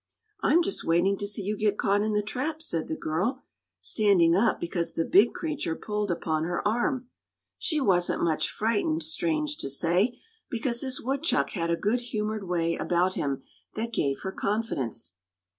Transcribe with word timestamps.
"I'm 0.41 0.63
just 0.63 0.83
waiting 0.83 1.15
to 1.19 1.27
see 1.27 1.43
you 1.43 1.55
get 1.55 1.77
caught 1.77 2.01
in 2.01 2.13
the 2.13 2.23
trap," 2.23 2.63
said 2.63 2.87
the 2.87 2.95
girl, 2.97 3.43
standing 3.81 4.35
up 4.35 4.59
because 4.59 4.93
the 4.93 5.05
big 5.05 5.31
creature 5.35 5.75
pulled 5.75 6.09
upon 6.09 6.43
her 6.43 6.67
arm. 6.67 7.09
She 7.59 7.79
wasn't 7.79 8.23
much 8.23 8.49
frightened, 8.49 9.03
strange 9.03 9.57
to 9.57 9.69
say, 9.69 10.17
because 10.49 10.81
this 10.81 10.99
woodchuck 11.01 11.51
had 11.51 11.69
a 11.69 11.75
good 11.75 11.99
humored 12.01 12.47
way 12.47 12.73
about 12.75 13.13
him 13.13 13.43
that 13.75 13.93
gave 13.93 14.21
her 14.21 14.31
confidence. 14.31 15.13